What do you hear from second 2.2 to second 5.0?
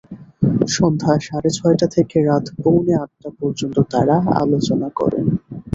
রাত পৌনে আটটা পর্যন্ত তাঁরা আলোচনা